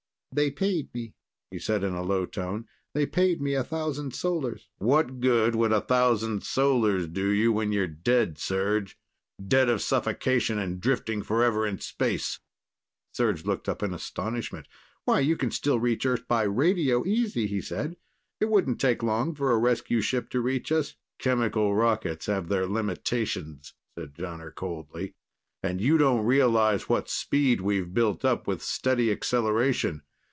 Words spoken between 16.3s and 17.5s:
radio, easy,"